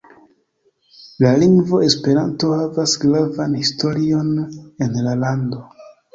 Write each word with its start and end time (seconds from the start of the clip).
La 1.25 1.33
lingvo 1.43 1.81
Esperanto 1.87 2.49
havas 2.63 2.97
gravan 3.05 3.55
historion 3.61 4.35
en 4.41 4.99
la 5.11 5.17
lando. 5.27 5.63